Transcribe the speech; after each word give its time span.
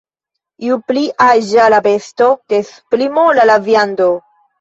Ju 0.67 0.77
pli 0.91 1.03
aĝa 1.25 1.67
la 1.73 1.81
besto, 1.87 2.29
des 2.53 2.71
pli 2.95 3.11
mola 3.19 3.47
la 3.51 3.59
viando. 3.69 4.09